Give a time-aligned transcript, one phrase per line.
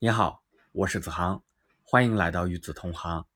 [0.00, 1.42] 你好，我是子航，
[1.82, 3.26] 欢迎来到与子同行。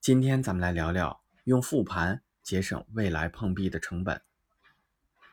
[0.00, 4.20] 今天咱们来聊聊用复盘节省未来碰壁的成本。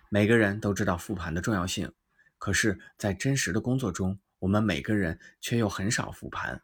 [0.10, 1.92] 每个人都知道复盘的重要性，
[2.38, 6.62] 可是，在真实的工作中，我们每个人却又很少复盘。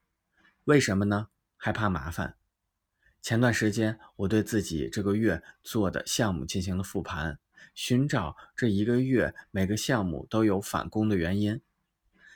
[0.65, 1.29] 为什么呢？
[1.57, 2.35] 害怕麻烦。
[3.23, 7.39] 前段时间，我对自己这个月做的项目进行了复盘，
[7.73, 11.59] 寻找这一个月每个项目都有返工的原因。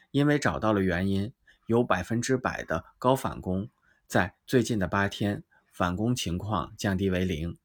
[0.10, 1.32] 因为找到了原因，
[1.66, 3.70] 有百分之百的高返工，
[4.08, 7.58] 在最近的八天，返工情况降低为零。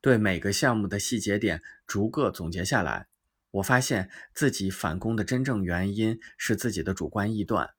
[0.00, 3.08] 对每个项目的细节点逐个总结下来，
[3.50, 7.70] 我发现自己返工的真正原因是自己的主观臆断，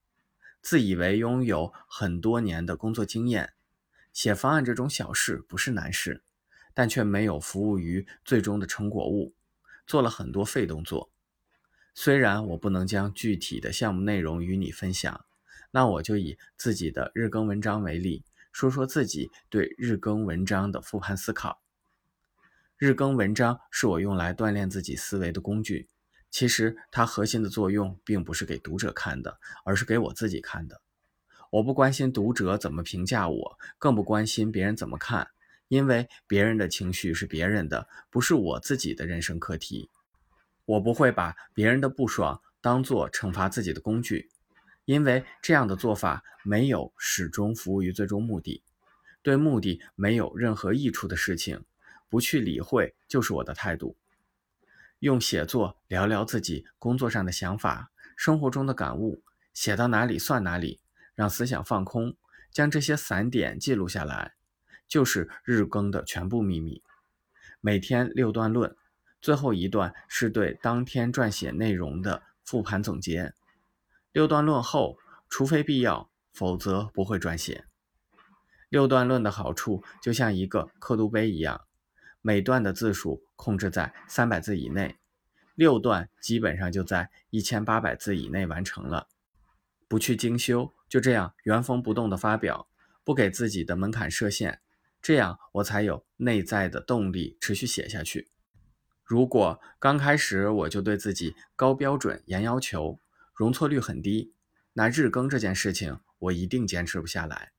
[0.61, 3.53] 自以为拥有很多年的工作经验，
[4.11, 6.23] 写方案这种小事不是难事，
[6.73, 9.33] 但却没有服务于最终的成果物，
[9.85, 11.09] 做了很多废动作。
[11.93, 15.25] 虽然我不能将具体的项目内容与你分享，
[15.71, 21.61] 那我就以自己的日更文章为例，说说自己对日更文章的复盘思考。
[22.77, 25.87] 日更文章是我用来锻炼自己思维的工具，
[26.29, 30.81] 其实它核心的作用并不是给读者看的，而是给我自己看的。
[31.49, 35.27] 我不关心读者怎么评价我，更不关心别人怎么看，
[35.69, 39.89] 因为别人的情绪是别人的，不是我自己的人生课题。
[40.65, 44.29] 我不会把别人的不爽当做惩罚自己的工具，
[44.87, 48.63] 因为这样的做法没有始终服务于最终目的，
[49.21, 51.65] 对目的没有任何益处的事情，
[52.07, 53.97] 不去理会就是我的态度。
[54.99, 59.21] 用写作聊聊自己工作上的想法、生活中的感悟，
[59.53, 60.79] 写到哪里算哪里，
[61.15, 62.15] 让思想放空，
[62.49, 64.35] 将这些散点记录下来，
[64.87, 66.81] 就是日更的全部秘密。
[67.59, 68.73] 每天六段论。
[69.19, 73.33] 最后一段是对当天撰写内容的复盘总结。
[74.17, 74.97] 六段论后，
[75.29, 77.65] 除非必要，否则不会撰写。
[78.67, 81.67] 六段论的好处就像一个刻度杯一样，
[82.23, 84.97] 每段的字数控制在三百字以内，
[85.53, 89.07] 六段基本上就在一千八百字以内完成了。
[89.87, 92.67] 不去精修，就这样原封不动的发表，
[93.03, 94.59] 不给自己的门槛设限，
[94.99, 98.31] 这样我才有内在的动力持续写下去。
[99.03, 102.99] 如果刚开始我就对自己高标准、严要求，
[103.37, 104.33] 容错率很低，
[104.73, 107.51] 那日更这件事情我一定坚持不下来。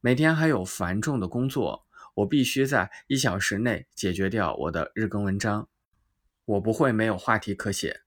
[0.00, 5.68] 每天还有繁重的工作，我必须在一小时内解决掉我的日更文章。
[6.44, 8.02] 我不会没有话题可写。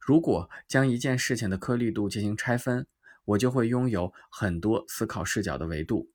[0.00, 2.88] 如果将一件事情的颗粒度进行拆分，
[3.26, 6.10] 我就会拥有很多思考视角的维度。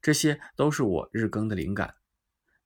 [0.00, 1.96] 这些都是我日更的灵感。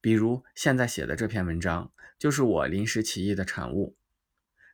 [0.00, 3.96] 比如现在写的这篇文章，就是我临时起意的产物。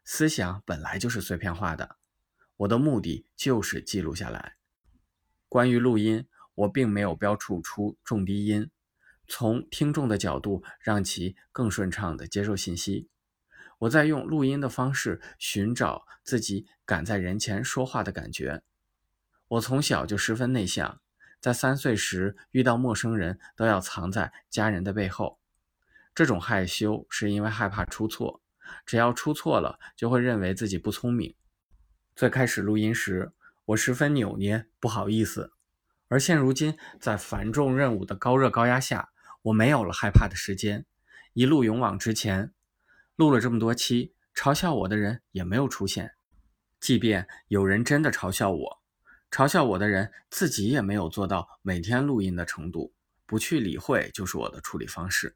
[0.05, 1.97] 思想本来就是碎片化的，
[2.63, 4.57] 我的目的就是记录下来。
[5.49, 8.71] 关于录音，我并没有标注出重低音，
[9.27, 13.09] 从听众的角度让其更顺畅地接受信息。
[13.81, 18.63] 我在用录音的方式寻找自己敢在人前说话的感觉。
[19.49, 21.01] 我从小就十分内向。
[21.41, 25.41] 在三岁时遇到陌生人都要藏在家人的背后，
[26.15, 28.41] 这种害羞是因为害怕出错，
[28.87, 31.35] 只要出错了就会认为自己不聪明。
[32.15, 33.33] 最开始录音时，
[33.65, 35.53] 我十分扭捏，不好意思。
[36.09, 39.11] 而现如今，在繁重任务的高热高压下，
[39.43, 40.85] 我没有了害怕的时间，
[41.33, 42.53] 一路勇往直前。
[43.17, 46.13] 录了这么多期，嘲笑我的人也没有出现，
[46.79, 48.83] 即便有人真的嘲笑我。
[49.31, 52.93] 嘲笑我的人自己也没有做到每天录音的程度，
[53.25, 55.35] 不去理会就是我的处理方式。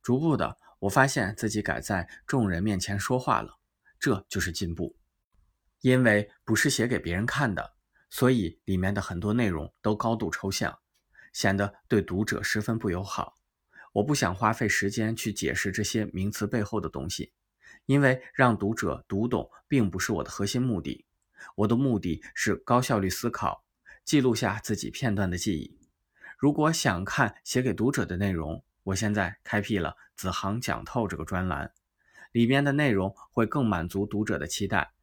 [0.00, 3.58] 逐步的，我发现自己改在众人面前说话了，
[3.98, 4.94] 这就是进步。
[5.86, 7.74] 因为不是写给别人看的，
[8.10, 10.80] 所以里面的很多内容都高度抽象，
[11.32, 13.36] 显得对读者十分不友好。
[13.92, 17.32] 我不想花费时间去解释这些名词背后的东西，
[17.84, 21.06] 因为让读者读懂并不是我的核心目的。
[21.54, 23.64] 我的目的是高效率思考，
[24.04, 25.78] 记录下自己片段的记忆。
[26.36, 31.72] 如果想看写给读者的内容，我现在开辟了“子航讲透”这个专栏，
[32.32, 34.95] 里面的内容会更满足读者的期待。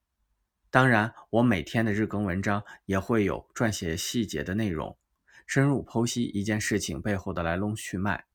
[0.74, 4.98] 当然，我每天的日更文章也会有撰写细节的内容，
[5.46, 8.26] 深入剖析一件事情背后的来龙去脉。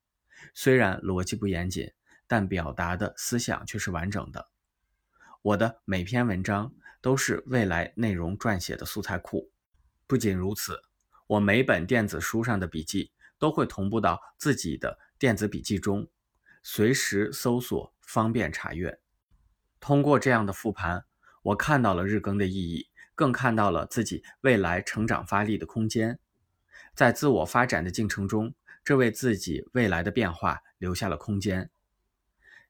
[0.53, 1.91] 虽然逻辑不严谨，
[2.27, 4.47] 但表达的思想却是完整的。
[5.41, 6.73] 我的每篇文章。
[7.01, 9.49] 都是未来内容撰写的素材库。
[10.05, 10.81] 不仅如此，
[11.27, 16.09] 我每本电子书上的笔记都会同步到自己的电子笔记中，
[16.61, 18.99] 随时搜索，方便查阅。
[19.79, 21.05] 通过这样的复盘，
[21.41, 26.19] 我看到了日更的意义，更看到了自己未来成长发力的空间。
[26.93, 28.53] 在自我发展的进程中，
[28.83, 31.69] 这为自己未来的变化留下了空间。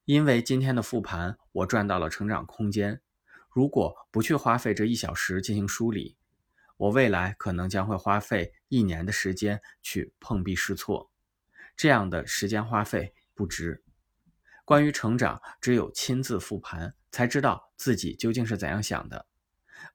[0.06, 3.02] 因为今天的复盘，我赚到了成长空间。
[3.50, 6.16] 如果不去花费这一小时进行梳理，
[6.78, 11.12] 我未来可能将会花费一年的时间去碰壁试错，
[11.76, 13.84] 这样的时间花费不值。
[14.66, 19.26] 关于成长，只有亲自复盘，才知道自己究竟是怎样想的。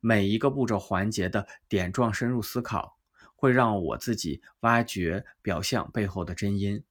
[0.00, 2.98] 每一个步骤环节的点状深入思考，
[3.36, 6.82] 会让我自己挖掘表象背后的真因，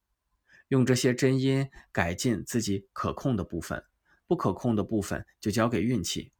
[0.67, 3.83] 用这些真因改进自己可控的部分，
[4.27, 6.31] 不可控的部分就交给运气。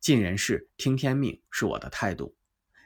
[0.00, 2.34] 尽人事，听天命是我的态度。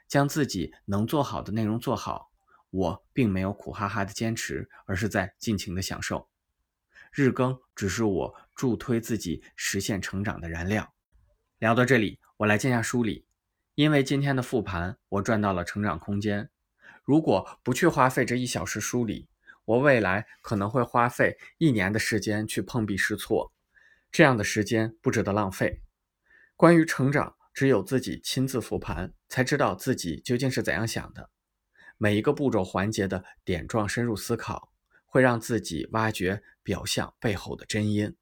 [0.08, 2.32] 将自己能做好的内容做好，
[2.70, 6.28] 我并没有苦哈哈的坚持，而是在尽情的享受。
[7.12, 10.93] 日更只是我助推自己实现成长的燃料。
[11.60, 13.25] 聊到这里，我来进下梳理。
[13.76, 16.50] 因为今天的复盘，我赚到了成长空间。
[17.05, 19.28] 如果不去花费这一小时梳理，
[19.64, 23.52] 我未来可能会花费一年的时间去碰壁试错，
[24.10, 25.81] 这样的时间不值得浪费。
[26.56, 27.37] 关于成长。
[27.54, 31.28] 只有自己亲自复盘，才知道自己究竟是怎样想的。
[31.96, 34.72] 每一个步骤环节的点状深入思考，
[35.04, 38.14] 会让自己挖掘表象背后的真因。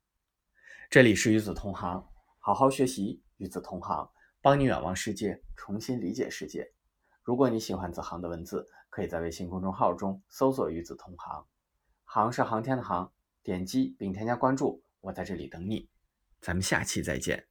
[0.88, 2.06] 这里是与子同行，
[2.38, 4.08] 好好学习，与子同行，
[4.40, 6.72] 帮你远望世界，重新理解世界。
[7.24, 11.44] 如果你喜欢子航的文字，可以在微信公众号中搜索“与子同行”，
[12.04, 13.12] 航是航天的航，
[13.42, 15.90] 点击并添加关注，我在这里等你。
[16.40, 17.48] 咱们下期再见。